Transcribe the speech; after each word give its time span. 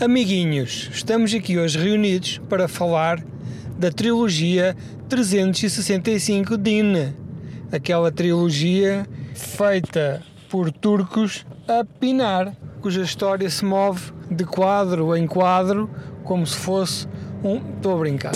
Amiguinhos, 0.00 0.88
estamos 0.94 1.34
aqui 1.34 1.58
hoje 1.58 1.78
reunidos 1.78 2.40
para 2.48 2.66
falar 2.66 3.22
da 3.78 3.90
trilogia 3.90 4.74
365 5.10 6.56
DIN, 6.56 7.12
aquela 7.70 8.10
trilogia 8.10 9.06
feita 9.34 10.22
por 10.48 10.72
turcos 10.72 11.44
a 11.68 11.84
pinar, 11.84 12.56
cuja 12.80 13.02
história 13.02 13.50
se 13.50 13.62
move 13.62 14.10
de 14.30 14.46
quadro 14.46 15.14
em 15.14 15.26
quadro 15.26 15.90
como 16.24 16.46
se 16.46 16.56
fosse 16.56 17.06
um. 17.44 17.60
Estou 17.76 17.96
a 17.96 17.98
brincar. 17.98 18.32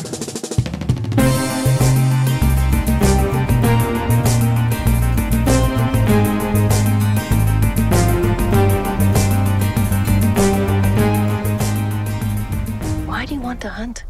Want 13.55 13.63
to 13.63 13.69
hunt? 13.69 14.05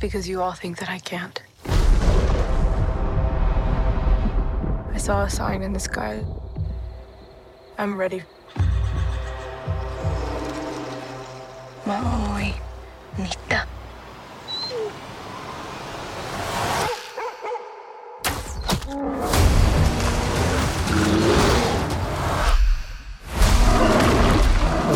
Because 0.00 0.26
you 0.26 0.40
all 0.40 0.52
think 0.52 0.78
that 0.78 0.88
I 0.88 0.98
can't. 1.00 1.42
I 4.94 4.96
saw 4.96 5.24
a 5.24 5.28
sign 5.28 5.62
in 5.62 5.74
the 5.74 5.80
sky. 5.80 6.24
I'm 7.76 7.98
ready. 7.98 8.22
Maui. 11.84 12.54
Nita. 13.18 13.67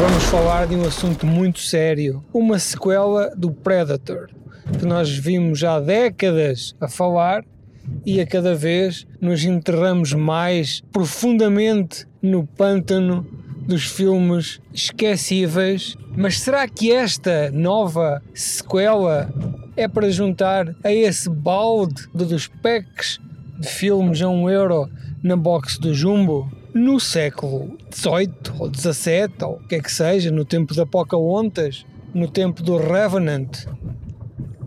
Vamos 0.03 0.25
falar 0.25 0.67
de 0.67 0.75
um 0.75 0.85
assunto 0.85 1.25
muito 1.25 1.61
sério, 1.61 2.25
uma 2.35 2.59
sequela 2.59 3.33
do 3.37 3.53
Predator, 3.53 4.31
que 4.77 4.85
nós 4.85 5.09
vimos 5.17 5.63
há 5.63 5.79
décadas 5.79 6.75
a 6.81 6.89
falar 6.89 7.45
e 8.05 8.21
a 8.21 8.27
cada 8.27 8.53
vez 8.53 9.07
nos 9.21 9.45
enterramos 9.45 10.13
mais 10.13 10.83
profundamente 10.91 12.05
no 12.21 12.45
pântano 12.45 13.25
dos 13.61 13.85
filmes 13.85 14.61
esquecíveis. 14.75 15.97
Mas 16.17 16.41
será 16.41 16.67
que 16.67 16.91
esta 16.91 17.53
nova 17.53 18.21
sequela 18.35 19.33
é 19.77 19.87
para 19.87 20.11
juntar 20.11 20.75
a 20.83 20.93
esse 20.93 21.31
balde 21.31 22.09
dos 22.13 22.49
packs 22.49 23.21
de 23.57 23.69
filmes 23.69 24.21
a 24.21 24.29
um 24.29 24.51
euro 24.51 24.91
na 25.23 25.37
box 25.37 25.79
do 25.79 25.95
Jumbo? 25.95 26.51
No 26.75 26.99
século 26.99 27.77
XVIII 27.93 28.59
ou 28.59 28.75
XVII, 28.75 29.35
ou 29.43 29.57
o 29.57 29.69
que 29.69 29.75
é 29.75 29.81
que 29.81 29.93
seja, 29.93 30.31
no 30.31 30.43
tempo 30.43 30.75
da 30.75 30.87
Pocahontas, 30.87 31.85
no 32.15 32.27
tempo 32.27 32.63
do 32.63 32.79
Revenant, 32.79 33.67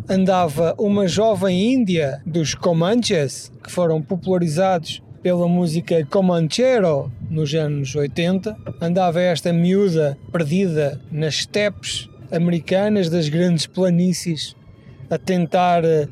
andava 0.08 0.75
uma 0.78 1.08
jovem 1.08 1.73
índia 1.73 2.22
dos 2.23 2.53
Comanches, 2.53 3.52
que 3.64 3.72
foram 3.72 4.03
popularizados 4.03 5.02
pela 5.23 5.47
música 5.47 6.06
Comanchero 6.06 7.12
nos 7.28 7.56
anos 7.56 7.95
80. 7.95 8.56
Andava 8.80 9.19
esta 9.19 9.52
miúda 9.52 10.16
perdida 10.31 11.02
nas 11.12 11.38
steppes 11.38 12.08
americanas 12.31 13.09
das 13.09 13.30
grandes 13.30 13.66
planícies 13.66 14.56
a 15.09 15.17
tentar 15.17 15.84
eh, 15.84 16.08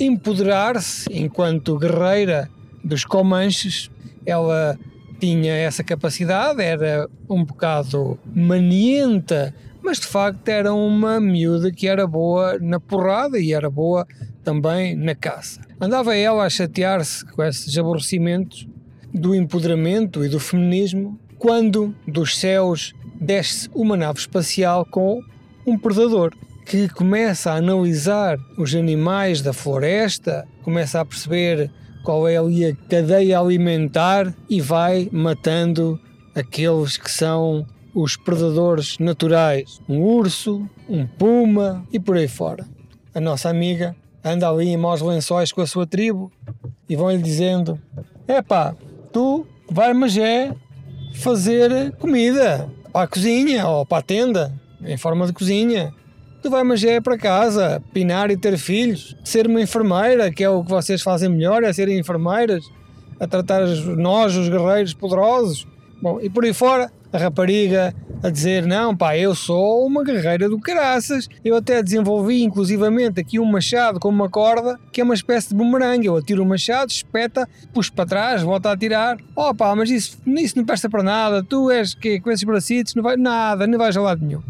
empoderar-se 0.00 1.12
enquanto 1.12 1.78
guerreira 1.78 2.48
dos 2.82 3.04
Comanches. 3.04 3.90
Ela 4.24 4.78
tinha 5.18 5.52
essa 5.52 5.82
capacidade, 5.82 6.62
era 6.62 7.08
um 7.28 7.44
bocado 7.44 8.18
manienta, 8.34 9.54
mas 9.82 10.00
de 10.00 10.06
facto 10.06 10.48
era 10.48 10.72
uma 10.74 11.20
miúda 11.20 11.70
que 11.70 11.86
era 11.86 12.06
boa 12.06 12.58
na 12.60 12.80
porrada 12.80 13.38
e 13.38 13.52
era 13.52 13.70
boa 13.70 14.06
também 14.42 14.94
na 14.94 15.14
caça. 15.14 15.60
Andava 15.80 16.16
ela 16.16 16.44
a 16.44 16.50
chatear-se 16.50 17.24
com 17.24 17.42
esses 17.42 17.76
aborrecimentos 17.76 18.66
do 19.12 19.34
empoderamento 19.34 20.24
e 20.24 20.28
do 20.28 20.38
feminismo 20.38 21.18
quando 21.38 21.94
dos 22.06 22.38
céus 22.38 22.94
desce 23.20 23.68
uma 23.74 23.96
nave 23.96 24.18
espacial 24.18 24.86
com 24.86 25.20
um 25.66 25.78
predador 25.78 26.32
que 26.64 26.88
começa 26.88 27.52
a 27.52 27.56
analisar 27.56 28.36
os 28.58 28.74
animais 28.74 29.40
da 29.40 29.52
floresta, 29.52 30.46
começa 30.62 31.00
a 31.00 31.04
perceber 31.04 31.70
qual 32.06 32.28
é 32.28 32.36
ali 32.36 32.64
a 32.64 32.76
cadeia 32.88 33.40
alimentar 33.40 34.32
e 34.48 34.60
vai 34.60 35.08
matando 35.10 35.98
aqueles 36.36 36.96
que 36.96 37.10
são 37.10 37.66
os 37.92 38.16
predadores 38.16 38.96
naturais, 39.00 39.80
um 39.88 40.00
urso, 40.02 40.70
um 40.88 41.04
puma 41.04 41.84
e 41.92 41.98
por 41.98 42.16
aí 42.16 42.28
fora. 42.28 42.64
A 43.12 43.20
nossa 43.20 43.48
amiga 43.48 43.96
anda 44.24 44.48
ali 44.48 44.68
em 44.68 44.76
maus 44.76 45.02
lençóis 45.02 45.50
com 45.50 45.60
a 45.60 45.66
sua 45.66 45.84
tribo 45.84 46.30
e 46.88 46.94
vão-lhe 46.94 47.20
dizendo: 47.20 47.76
Epá, 48.28 48.76
tu 49.12 49.44
vai-me 49.68 50.08
já 50.08 50.54
fazer 51.12 51.90
comida 51.96 52.68
para 52.92 53.02
a 53.02 53.08
cozinha 53.08 53.66
ou 53.66 53.84
para 53.84 53.98
a 53.98 54.02
tenda, 54.02 54.54
em 54.80 54.96
forma 54.96 55.26
de 55.26 55.32
cozinha. 55.32 55.92
Tu 56.46 56.50
vai-me 56.50 56.76
já 56.76 57.02
para 57.02 57.18
casa, 57.18 57.82
pinar 57.92 58.30
e 58.30 58.36
ter 58.36 58.56
filhos, 58.56 59.16
ser 59.24 59.48
uma 59.48 59.60
enfermeira, 59.60 60.30
que 60.30 60.44
é 60.44 60.48
o 60.48 60.62
que 60.62 60.70
vocês 60.70 61.02
fazem 61.02 61.28
melhor, 61.28 61.64
é 61.64 61.72
serem 61.72 61.98
enfermeiras, 61.98 62.70
a 63.18 63.26
tratar 63.26 63.66
nós, 63.96 64.36
os 64.36 64.48
guerreiros 64.48 64.94
poderosos. 64.94 65.66
Bom, 66.00 66.20
e 66.22 66.30
por 66.30 66.44
aí 66.44 66.52
fora, 66.52 66.88
a 67.12 67.18
rapariga 67.18 67.92
a 68.22 68.30
dizer: 68.30 68.64
Não, 68.64 68.96
pá, 68.96 69.18
eu 69.18 69.34
sou 69.34 69.84
uma 69.84 70.04
guerreira 70.04 70.48
do 70.48 70.60
caraças. 70.60 71.28
Eu 71.44 71.56
até 71.56 71.82
desenvolvi, 71.82 72.44
inclusivamente, 72.44 73.20
aqui 73.20 73.40
um 73.40 73.44
machado 73.44 73.98
com 73.98 74.08
uma 74.08 74.30
corda 74.30 74.78
que 74.92 75.00
é 75.00 75.04
uma 75.04 75.14
espécie 75.14 75.48
de 75.48 75.56
bumerangue. 75.56 76.06
Eu 76.06 76.16
atiro 76.16 76.44
o 76.44 76.46
machado, 76.46 76.92
espeta, 76.92 77.48
puxo 77.74 77.92
para 77.92 78.06
trás, 78.06 78.42
volto 78.42 78.66
a 78.66 78.72
atirar. 78.72 79.16
Oh, 79.34 79.52
pá, 79.52 79.74
mas 79.74 79.90
isso, 79.90 80.16
isso 80.24 80.56
não 80.56 80.64
presta 80.64 80.88
para 80.88 81.02
nada. 81.02 81.42
Tu 81.42 81.72
és 81.72 81.92
que 81.92 82.20
com 82.20 82.30
esses 82.30 82.44
bracitos, 82.44 82.94
não 82.94 83.02
vai 83.02 83.16
nada, 83.16 83.66
não 83.66 83.76
vais 83.76 83.96
a 83.96 84.00
lado 84.00 84.24
nenhum. 84.24 84.42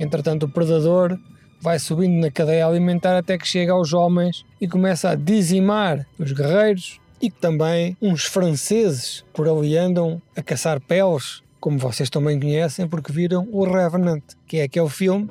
Entretanto, 0.00 0.46
o 0.46 0.48
predador 0.48 1.16
vai 1.60 1.78
subindo 1.78 2.20
na 2.20 2.30
cadeia 2.30 2.66
alimentar 2.66 3.16
até 3.16 3.38
que 3.38 3.46
chega 3.46 3.72
aos 3.72 3.92
homens 3.92 4.44
e 4.60 4.66
começa 4.66 5.10
a 5.10 5.14
dizimar 5.14 6.04
os 6.18 6.32
guerreiros 6.32 6.98
e 7.22 7.30
também 7.30 7.96
uns 8.00 8.24
franceses 8.24 9.22
por 9.32 9.46
ali 9.46 9.76
andam 9.76 10.20
a 10.34 10.42
caçar 10.42 10.80
peles 10.80 11.42
como 11.60 11.78
vocês 11.78 12.08
também 12.08 12.40
conhecem, 12.40 12.88
porque 12.88 13.12
viram 13.12 13.46
o 13.52 13.64
Revenant, 13.64 14.22
que 14.46 14.56
é 14.56 14.62
aquele 14.62 14.88
filme 14.88 15.28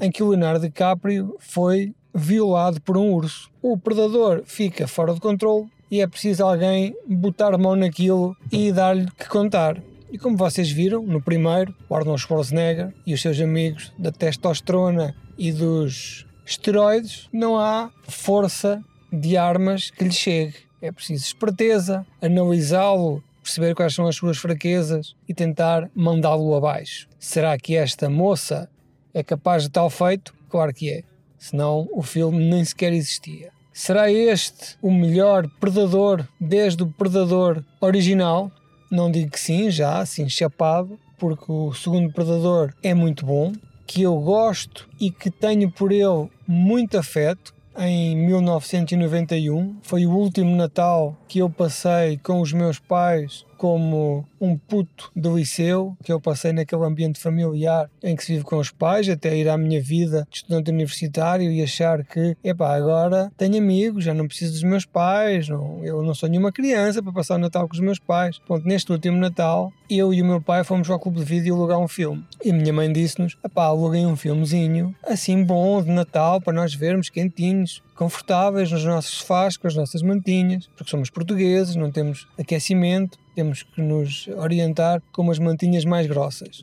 em 0.00 0.10
que 0.10 0.22
o 0.22 0.28
Leonardo 0.28 0.60
DiCaprio 0.60 1.34
foi 1.40 1.94
violado 2.14 2.80
por 2.82 2.96
um 2.98 3.10
urso. 3.12 3.50
O 3.62 3.78
predador 3.78 4.42
fica 4.44 4.86
fora 4.86 5.14
de 5.14 5.20
controle 5.20 5.66
e 5.90 6.00
é 6.00 6.06
preciso 6.06 6.44
alguém 6.44 6.94
botar 7.08 7.56
mão 7.56 7.74
naquilo 7.74 8.36
e 8.52 8.70
dar-lhe 8.70 9.06
que 9.18 9.28
contar. 9.28 9.80
E 10.10 10.18
como 10.18 10.36
vocês 10.36 10.70
viram, 10.70 11.02
no 11.02 11.20
primeiro, 11.20 11.74
Arnold 11.90 12.20
Schwarzenegger 12.20 12.94
e 13.04 13.12
os 13.12 13.20
seus 13.20 13.40
amigos 13.40 13.92
da 13.98 14.12
testosterona 14.12 15.14
e 15.36 15.52
dos 15.52 16.26
esteroides, 16.44 17.28
não 17.32 17.58
há 17.58 17.90
força 18.04 18.82
de 19.12 19.36
armas 19.36 19.90
que 19.90 20.04
lhe 20.04 20.12
chegue. 20.12 20.54
É 20.80 20.92
preciso 20.92 21.24
esperteza, 21.24 22.06
analisá-lo 22.22 23.22
perceber 23.42 23.74
quais 23.74 23.94
são 23.94 24.06
as 24.06 24.16
suas 24.16 24.38
fraquezas 24.38 25.14
e 25.28 25.32
tentar 25.32 25.88
mandá-lo 25.94 26.54
abaixo. 26.54 27.08
Será 27.18 27.56
que 27.56 27.76
esta 27.76 28.10
moça 28.10 28.68
é 29.14 29.22
capaz 29.22 29.62
de 29.62 29.70
tal 29.70 29.88
feito? 29.88 30.34
Claro 30.48 30.74
que 30.74 30.90
é. 30.90 31.02
Senão 31.38 31.88
o 31.92 32.02
filme 32.02 32.44
nem 32.44 32.64
sequer 32.64 32.92
existia. 32.92 33.50
Será 33.72 34.10
este 34.10 34.76
o 34.82 34.90
melhor 34.90 35.48
Predador 35.60 36.26
desde 36.40 36.82
o 36.82 36.88
Predador 36.88 37.62
original? 37.80 38.50
Não 38.90 39.10
digo 39.10 39.30
que 39.30 39.40
sim, 39.40 39.70
já, 39.70 39.98
assim 40.00 40.28
chapado, 40.28 40.98
porque 41.18 41.50
o 41.50 41.72
segundo 41.72 42.12
Predador 42.12 42.72
é 42.82 42.94
muito 42.94 43.26
bom, 43.26 43.52
que 43.86 44.02
eu 44.02 44.18
gosto 44.18 44.88
e 45.00 45.10
que 45.10 45.30
tenho 45.30 45.70
por 45.70 45.92
ele 45.92 46.28
muito 46.46 46.98
afeto, 46.98 47.54
em 47.78 48.16
1991. 48.16 49.76
Foi 49.82 50.06
o 50.06 50.10
último 50.10 50.56
Natal 50.56 51.16
que 51.28 51.40
eu 51.40 51.50
passei 51.50 52.18
com 52.18 52.40
os 52.40 52.52
meus 52.52 52.78
pais 52.78 53.44
como 53.56 54.24
um 54.40 54.56
puto 54.56 55.10
do 55.14 55.36
liceu, 55.36 55.96
que 56.04 56.12
eu 56.12 56.20
passei 56.20 56.52
naquele 56.52 56.84
ambiente 56.84 57.18
familiar 57.18 57.90
em 58.02 58.14
que 58.14 58.24
se 58.24 58.32
vive 58.32 58.44
com 58.44 58.58
os 58.58 58.70
pais, 58.70 59.08
até 59.08 59.36
ir 59.36 59.48
à 59.48 59.56
minha 59.56 59.80
vida 59.80 60.26
de 60.30 60.38
estudante 60.38 60.70
universitário 60.70 61.50
e 61.50 61.62
achar 61.62 62.04
que, 62.04 62.36
epá, 62.44 62.74
agora 62.76 63.30
tenho 63.36 63.58
amigos, 63.58 64.04
já 64.04 64.14
não 64.14 64.26
preciso 64.26 64.52
dos 64.52 64.62
meus 64.62 64.84
pais, 64.84 65.48
não, 65.48 65.84
eu 65.84 66.02
não 66.02 66.14
sou 66.14 66.28
nenhuma 66.28 66.52
criança 66.52 67.02
para 67.02 67.12
passar 67.12 67.36
o 67.36 67.38
Natal 67.38 67.66
com 67.68 67.74
os 67.74 67.80
meus 67.80 67.98
pais. 67.98 68.38
Ponto, 68.46 68.66
neste 68.66 68.92
último 68.92 69.16
Natal, 69.16 69.72
eu 69.88 70.12
e 70.12 70.20
o 70.20 70.24
meu 70.24 70.40
pai 70.40 70.64
fomos 70.64 70.90
ao 70.90 70.98
clube 70.98 71.18
de 71.18 71.24
vídeo 71.24 71.54
alugar 71.54 71.78
um 71.78 71.88
filme. 71.88 72.24
E 72.44 72.50
a 72.50 72.54
minha 72.54 72.72
mãe 72.72 72.92
disse-nos, 72.92 73.36
epá, 73.44 73.64
aluguem 73.64 74.06
um 74.06 74.16
filmezinho, 74.16 74.94
assim 75.04 75.42
bom, 75.42 75.82
de 75.82 75.90
Natal, 75.90 76.40
para 76.40 76.52
nós 76.52 76.74
vermos 76.74 77.08
quentinhos, 77.08 77.82
confortáveis 77.96 78.70
nos 78.70 78.84
nossos 78.84 79.18
sofás, 79.18 79.56
com 79.56 79.66
as 79.66 79.74
nossas 79.74 80.02
mantinhas, 80.02 80.68
porque 80.76 80.90
somos 80.90 81.10
portugueses, 81.10 81.74
não 81.74 81.90
temos 81.90 82.28
aquecimento, 82.38 83.18
temos 83.34 83.62
que 83.62 83.80
nos 83.80 84.28
orientar 84.36 85.02
com 85.12 85.22
umas 85.22 85.38
mantinhas 85.38 85.84
mais 85.84 86.06
grossas. 86.06 86.62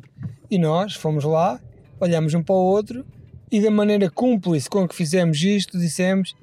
E 0.50 0.58
nós 0.58 0.94
fomos 0.94 1.24
lá, 1.24 1.60
olhamos 2.00 2.34
um 2.34 2.44
para 2.44 2.56
o 2.56 2.58
outro 2.58 3.06
e 3.52 3.60
da 3.60 3.72
maneira 3.72 4.10
cúmplice 4.10 4.70
com 4.70 4.88
que 4.88 4.96
fizemos 4.96 5.42
isto, 5.44 5.78
dissemos 5.78 6.36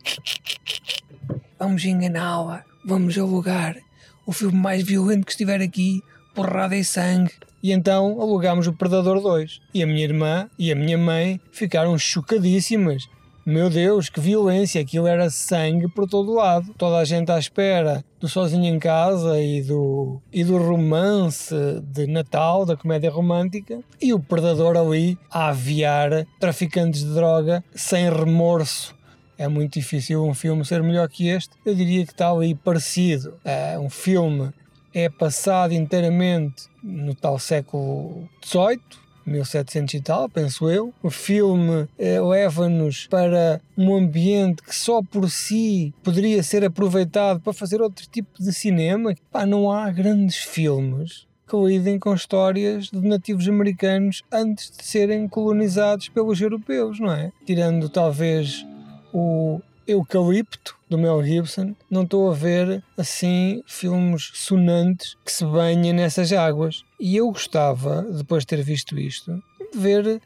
vamos 1.58 1.84
enganá-la, 1.84 2.64
vamos 2.84 3.18
alugar 3.18 3.76
o 4.24 4.32
filme 4.32 4.56
mais 4.56 4.82
violento 4.82 5.26
que 5.26 5.32
estiver 5.32 5.60
aqui, 5.60 6.02
porrada 6.34 6.74
e 6.74 6.82
sangue. 6.82 7.32
E 7.62 7.72
então 7.72 8.20
alugámos 8.20 8.66
o 8.66 8.72
Predador 8.72 9.20
2. 9.20 9.60
E 9.74 9.82
a 9.82 9.86
minha 9.86 10.02
irmã 10.02 10.48
e 10.58 10.72
a 10.72 10.74
minha 10.74 10.96
mãe 10.96 11.38
ficaram 11.52 11.98
chocadíssimas. 11.98 13.08
Meu 13.50 13.68
Deus, 13.68 14.08
que 14.08 14.20
violência! 14.20 14.80
Aquilo 14.80 15.08
era 15.08 15.28
sangue 15.28 15.88
por 15.88 16.08
todo 16.08 16.34
lado. 16.34 16.72
Toda 16.78 16.98
a 16.98 17.04
gente 17.04 17.32
à 17.32 17.36
espera 17.36 18.04
do 18.20 18.28
Sozinho 18.28 18.72
em 18.72 18.78
Casa 18.78 19.40
e 19.40 19.60
do, 19.60 20.22
e 20.32 20.44
do 20.44 20.56
romance 20.56 21.52
de 21.82 22.06
Natal, 22.06 22.64
da 22.64 22.76
comédia 22.76 23.10
romântica. 23.10 23.80
E 24.00 24.14
o 24.14 24.20
Predador 24.20 24.76
ali 24.76 25.18
a 25.28 25.48
aviar 25.48 26.28
traficantes 26.38 27.00
de 27.00 27.12
droga 27.12 27.64
sem 27.74 28.08
remorso 28.08 28.94
é 29.36 29.48
muito 29.48 29.72
difícil 29.72 30.24
um 30.24 30.32
filme 30.32 30.64
ser 30.64 30.80
melhor 30.80 31.08
que 31.08 31.26
este. 31.26 31.50
Eu 31.66 31.74
diria 31.74 32.06
que 32.06 32.12
está 32.12 32.30
ali 32.30 32.54
parecido. 32.54 33.34
É, 33.44 33.76
um 33.76 33.90
filme 33.90 34.52
é 34.94 35.08
passado 35.08 35.74
inteiramente 35.74 36.68
no 36.84 37.16
tal 37.16 37.36
século 37.36 38.28
XVIII, 38.44 38.80
1700 39.26 39.94
e 39.94 40.00
tal, 40.00 40.28
penso 40.28 40.68
eu. 40.68 40.92
O 41.02 41.10
filme 41.10 41.88
eh, 41.98 42.20
leva-nos 42.20 43.06
para 43.06 43.60
um 43.76 43.94
ambiente 43.94 44.62
que 44.62 44.74
só 44.74 45.02
por 45.02 45.30
si 45.30 45.94
poderia 46.02 46.42
ser 46.42 46.64
aproveitado 46.64 47.40
para 47.40 47.52
fazer 47.52 47.80
outro 47.80 48.06
tipo 48.06 48.42
de 48.42 48.52
cinema. 48.52 49.14
Pá, 49.30 49.46
não 49.46 49.70
há 49.70 49.90
grandes 49.90 50.36
filmes 50.36 51.26
que 51.48 51.56
lidem 51.56 51.98
com 51.98 52.14
histórias 52.14 52.90
de 52.90 53.00
nativos 53.00 53.48
americanos 53.48 54.22
antes 54.30 54.70
de 54.70 54.84
serem 54.84 55.26
colonizados 55.26 56.08
pelos 56.08 56.40
europeus, 56.40 57.00
não 57.00 57.12
é? 57.12 57.32
Tirando 57.44 57.88
talvez 57.88 58.64
o 59.12 59.60
Eucalipto 59.90 60.76
do 60.88 60.98
Mel 60.98 61.22
Gibson, 61.22 61.74
não 61.90 62.02
estou 62.02 62.30
a 62.30 62.34
ver 62.34 62.82
assim 62.96 63.62
filmes 63.66 64.30
sonantes 64.34 65.16
que 65.24 65.32
se 65.32 65.44
banhem 65.44 65.92
nessas 65.92 66.32
águas. 66.32 66.84
E 66.98 67.16
eu 67.16 67.30
gostava, 67.30 68.02
depois 68.02 68.42
de 68.42 68.48
ter 68.48 68.62
visto 68.62 68.98
isto, 68.98 69.42
de 69.72 69.78
ver 69.78 70.06
uh, 70.06 70.20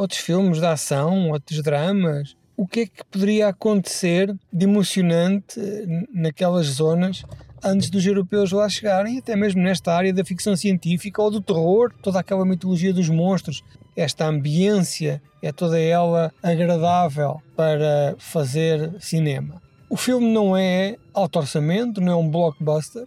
outros 0.00 0.20
filmes 0.20 0.58
de 0.58 0.66
ação, 0.66 1.30
outros 1.30 1.62
dramas. 1.62 2.36
O 2.56 2.66
que 2.66 2.80
é 2.80 2.86
que 2.86 3.04
poderia 3.10 3.48
acontecer 3.48 4.34
de 4.52 4.64
emocionante 4.64 5.58
uh, 5.58 6.08
naquelas 6.12 6.66
zonas 6.66 7.24
antes 7.62 7.90
dos 7.90 8.04
europeus 8.06 8.52
lá 8.52 8.68
chegarem, 8.68 9.18
até 9.18 9.36
mesmo 9.36 9.62
nesta 9.62 9.94
área 9.94 10.12
da 10.12 10.24
ficção 10.24 10.56
científica 10.56 11.22
ou 11.22 11.30
do 11.30 11.40
terror, 11.40 11.92
toda 12.02 12.18
aquela 12.18 12.44
mitologia 12.44 12.92
dos 12.92 13.08
monstros, 13.08 13.62
esta 14.02 14.26
ambiência 14.26 15.22
é 15.42 15.52
toda 15.52 15.78
ela 15.78 16.32
agradável 16.42 17.40
para 17.56 18.14
fazer 18.18 18.94
cinema. 19.00 19.60
O 19.88 19.96
filme 19.96 20.32
não 20.32 20.56
é 20.56 20.96
alto 21.12 21.38
orçamento, 21.38 22.00
não 22.00 22.12
é 22.12 22.16
um 22.16 22.28
blockbuster, 22.28 23.04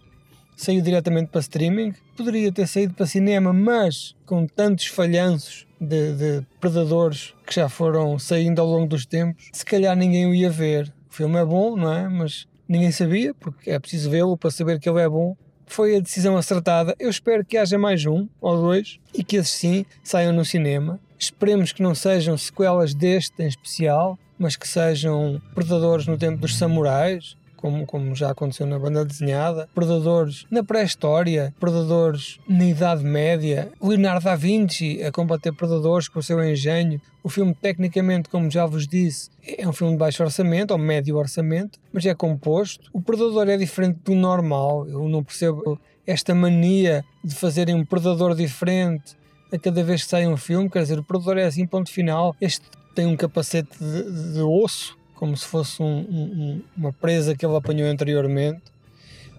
saiu 0.56 0.82
diretamente 0.82 1.30
para 1.30 1.40
streaming, 1.40 1.94
poderia 2.16 2.52
ter 2.52 2.66
saído 2.66 2.94
para 2.94 3.06
cinema, 3.06 3.52
mas 3.52 4.14
com 4.26 4.46
tantos 4.46 4.86
falhanços 4.86 5.66
de, 5.80 6.14
de, 6.14 6.46
predadores 6.60 7.34
que 7.46 7.54
já 7.54 7.68
foram 7.68 8.18
saindo 8.18 8.60
ao 8.60 8.66
longo 8.66 8.86
dos 8.86 9.06
tempos, 9.06 9.48
se 9.52 9.64
calhar 9.64 9.96
ninguém 9.96 10.26
o 10.26 10.34
ia 10.34 10.50
ver. 10.50 10.92
O 11.10 11.14
filme 11.14 11.38
é 11.38 11.44
bom, 11.44 11.76
não 11.76 11.92
é? 11.92 12.08
Mas 12.08 12.46
ninguém 12.68 12.90
sabia, 12.90 13.34
porque 13.34 13.70
é 13.70 13.78
preciso 13.78 14.10
vê-lo 14.10 14.36
para 14.36 14.50
saber 14.50 14.78
que 14.78 14.88
ele 14.88 15.00
é 15.00 15.08
bom. 15.08 15.36
Foi 15.66 15.96
a 15.96 16.00
decisão 16.00 16.36
acertada. 16.36 16.94
Eu 16.98 17.10
espero 17.10 17.44
que 17.44 17.56
haja 17.56 17.78
mais 17.78 18.04
um 18.06 18.28
ou 18.40 18.56
dois 18.56 18.98
e 19.12 19.24
que 19.24 19.36
esses 19.36 19.52
sim 19.52 19.86
saiam 20.02 20.32
no 20.32 20.44
cinema. 20.44 21.00
Esperemos 21.18 21.72
que 21.72 21.82
não 21.82 21.94
sejam 21.94 22.36
sequelas 22.36 22.94
deste 22.94 23.42
em 23.42 23.46
especial, 23.46 24.18
mas 24.38 24.56
que 24.56 24.68
sejam 24.68 25.40
predadores 25.54 26.06
no 26.06 26.18
tempo 26.18 26.38
dos 26.38 26.56
samurais, 26.56 27.36
como, 27.64 27.86
como 27.86 28.14
já 28.14 28.30
aconteceu 28.30 28.66
na 28.66 28.78
banda 28.78 29.06
desenhada, 29.06 29.66
predadores 29.74 30.44
na 30.50 30.62
pré-história, 30.62 31.54
predadores 31.58 32.38
na 32.46 32.66
Idade 32.66 33.02
Média, 33.02 33.72
Leonardo 33.82 34.26
da 34.26 34.36
Vinci 34.36 35.02
a 35.02 35.10
combater 35.10 35.50
predadores 35.50 36.06
com 36.06 36.18
o 36.18 36.22
seu 36.22 36.44
engenho. 36.44 37.00
O 37.22 37.30
filme, 37.30 37.54
tecnicamente, 37.54 38.28
como 38.28 38.50
já 38.50 38.66
vos 38.66 38.86
disse, 38.86 39.30
é 39.42 39.66
um 39.66 39.72
filme 39.72 39.94
de 39.94 39.98
baixo 39.98 40.22
orçamento 40.22 40.72
ou 40.72 40.78
médio 40.78 41.16
orçamento, 41.16 41.78
mas 41.90 42.04
é 42.04 42.14
composto. 42.14 42.90
O 42.92 43.00
predador 43.00 43.48
é 43.48 43.56
diferente 43.56 43.98
do 44.04 44.14
normal, 44.14 44.86
eu 44.86 45.08
não 45.08 45.24
percebo 45.24 45.80
esta 46.06 46.34
mania 46.34 47.02
de 47.24 47.34
fazerem 47.34 47.74
um 47.74 47.82
predador 47.82 48.34
diferente 48.34 49.16
a 49.50 49.58
cada 49.58 49.82
vez 49.82 50.04
que 50.04 50.10
sai 50.10 50.26
um 50.26 50.36
filme, 50.36 50.68
quer 50.68 50.82
dizer, 50.82 50.98
o 50.98 51.02
predador 51.02 51.38
é 51.38 51.44
assim, 51.44 51.66
ponto 51.66 51.90
final. 51.90 52.36
Este 52.38 52.66
tem 52.94 53.06
um 53.06 53.16
capacete 53.16 53.70
de, 53.78 54.34
de, 54.34 54.40
osso 54.40 54.98
como 55.14 55.36
se 55.36 55.46
fosse 55.46 55.82
um, 55.82 55.98
um, 56.00 56.62
uma 56.76 56.92
presa 56.92 57.36
que 57.36 57.44
ele 57.44 57.56
apanhou 57.56 57.88
anteriormente. 57.88 58.62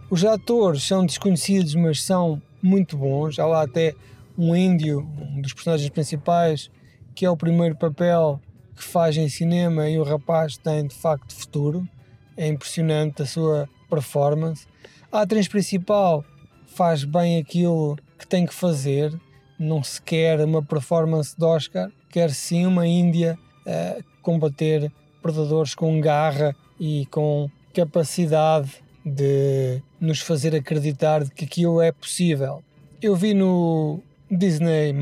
Os 0.09 0.23
atores 0.23 0.83
são 0.83 1.05
desconhecidos, 1.05 1.75
mas 1.75 2.01
são 2.01 2.41
muito 2.61 2.97
bons. 2.97 3.39
Há 3.39 3.45
lá 3.45 3.63
até 3.63 3.93
um 4.37 4.55
índio, 4.55 5.07
um 5.19 5.41
dos 5.41 5.53
personagens 5.53 5.89
principais, 5.89 6.69
que 7.13 7.25
é 7.25 7.29
o 7.29 7.37
primeiro 7.37 7.75
papel 7.75 8.39
que 8.75 8.83
faz 8.83 9.15
em 9.15 9.29
cinema 9.29 9.89
e 9.89 9.97
o 9.97 10.03
rapaz 10.03 10.57
tem 10.57 10.85
de 10.85 10.95
facto 10.95 11.33
futuro. 11.33 11.87
É 12.35 12.47
impressionante 12.47 13.21
a 13.21 13.25
sua 13.25 13.69
performance. 13.89 14.67
A 15.11 15.21
atriz 15.21 15.47
principal 15.47 16.25
faz 16.67 17.05
bem 17.05 17.37
aquilo 17.37 17.97
que 18.19 18.27
tem 18.27 18.45
que 18.45 18.53
fazer, 18.53 19.17
não 19.57 19.81
se 19.81 20.01
quer 20.01 20.41
uma 20.41 20.61
performance 20.61 21.33
de 21.37 21.45
Oscar, 21.45 21.89
quer 22.09 22.31
sim 22.31 22.65
uma 22.65 22.85
Índia 22.85 23.39
uh, 23.65 24.03
combater 24.21 24.91
predadores 25.25 25.73
com 25.73 25.99
garra 25.99 26.55
e 26.79 27.07
com 27.07 27.49
capacidade 27.73 28.69
de 29.03 29.81
nos 29.99 30.19
fazer 30.19 30.55
acreditar 30.55 31.23
de 31.23 31.31
que 31.31 31.45
aquilo 31.45 31.81
é 31.81 31.91
possível. 31.91 32.63
Eu 33.01 33.15
vi 33.15 33.33
no 33.33 34.03
Disney+, 34.29 34.93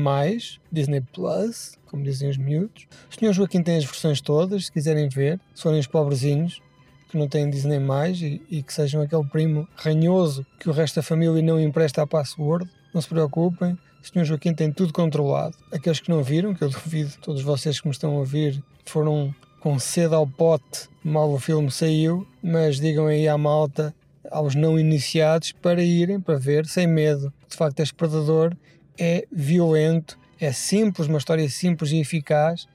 Disney 0.72 1.02
Plus, 1.12 1.78
como 1.86 2.02
dizem 2.02 2.30
os 2.30 2.38
miúdos. 2.38 2.86
O 3.10 3.14
Sr. 3.14 3.34
Joaquim 3.34 3.62
tem 3.62 3.76
as 3.76 3.84
versões 3.84 4.22
todas, 4.22 4.64
se 4.66 4.72
quiserem 4.72 5.10
ver, 5.10 5.38
se 5.54 5.62
forem 5.62 5.78
os 5.78 5.86
pobrezinhos 5.86 6.62
que 7.10 7.18
não 7.18 7.28
têm 7.28 7.50
Disney+, 7.50 7.78
e, 8.14 8.40
e 8.50 8.62
que 8.62 8.72
sejam 8.72 9.02
aquele 9.02 9.24
primo 9.24 9.68
ranhoso 9.76 10.44
que 10.58 10.70
o 10.70 10.72
resto 10.72 10.96
da 10.96 11.02
família 11.02 11.42
não 11.42 11.60
empresta 11.60 12.00
a 12.00 12.06
password, 12.06 12.66
não 12.94 13.00
se 13.02 13.08
preocupem, 13.08 13.72
o 14.02 14.06
Sr. 14.06 14.24
Joaquim 14.24 14.54
tem 14.54 14.72
tudo 14.72 14.90
controlado. 14.90 15.54
Aqueles 15.70 16.00
que 16.00 16.08
não 16.08 16.22
viram, 16.22 16.54
que 16.54 16.64
eu 16.64 16.70
duvido, 16.72 17.12
todos 17.20 17.42
vocês 17.42 17.78
que 17.78 17.86
me 17.86 17.92
estão 17.92 18.12
a 18.12 18.18
ouvir 18.20 18.62
foram 18.86 19.34
com 19.64 19.78
sede 19.78 20.14
ao 20.14 20.26
pote 20.26 20.90
mal 21.02 21.32
o 21.32 21.38
filme 21.38 21.70
saiu, 21.70 22.26
mas 22.42 22.78
digam 22.78 23.06
aí 23.06 23.26
à 23.26 23.38
malta, 23.38 23.94
aos 24.30 24.54
não 24.54 24.78
iniciados, 24.78 25.52
para 25.52 25.82
irem, 25.82 26.20
para 26.20 26.38
ver, 26.38 26.66
sem 26.66 26.86
medo. 26.86 27.32
De 27.48 27.56
facto, 27.56 27.80
este 27.80 27.94
Predador 27.94 28.54
é 28.98 29.26
violento, 29.32 30.18
é 30.38 30.52
simples, 30.52 31.08
uma 31.08 31.16
história 31.16 31.48
simples 31.48 31.92
e 31.92 31.98
eficaz 31.98 32.66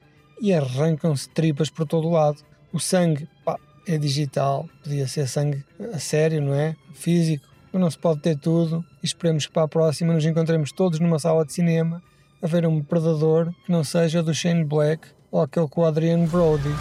e 0.42 0.52
arrancam-se 0.52 1.28
tripas 1.28 1.70
por 1.70 1.86
todo 1.86 2.08
o 2.08 2.10
lado. 2.10 2.42
O 2.72 2.80
sangue 2.80 3.28
pá, 3.44 3.56
é 3.86 3.96
digital, 3.96 4.68
podia 4.82 5.06
ser 5.06 5.28
sangue 5.28 5.64
a 5.92 5.98
sério, 6.00 6.42
não 6.42 6.54
é? 6.54 6.74
Físico, 6.92 7.46
mas 7.72 7.80
não 7.80 7.90
se 7.90 7.98
pode 7.98 8.20
ter 8.20 8.36
tudo. 8.36 8.84
E 9.00 9.06
esperemos 9.06 9.46
que 9.46 9.52
para 9.52 9.62
a 9.62 9.68
próxima 9.68 10.12
nos 10.12 10.26
encontremos 10.26 10.72
todos 10.72 10.98
numa 10.98 11.20
sala 11.20 11.46
de 11.46 11.52
cinema 11.52 12.02
a 12.42 12.48
ver 12.48 12.66
um 12.66 12.82
Predador 12.82 13.52
que 13.64 13.70
não 13.70 13.84
seja 13.84 14.24
do 14.24 14.34
Shane 14.34 14.64
Black 14.64 15.06
ou 15.30 15.42
aquele 15.42 15.68
com 15.68 15.82
o 15.82 15.84
Adrian 15.84 16.26
Brody. 16.26 16.74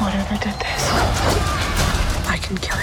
Whatever 0.00 0.36
did 0.40 0.58
this, 0.58 0.84
I 2.28 2.38
can 2.38 2.56
kill. 2.56 2.81